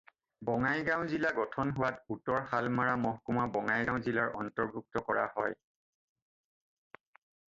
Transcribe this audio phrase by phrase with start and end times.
[0.49, 5.55] বঙাইগাঁও জিলা গঠন হোৱাত উত্তৰ শালমাৰা মহকুমা বঙাইগাঁও জিলাত অন্তৰ্ভূক্ত কৰা হয়।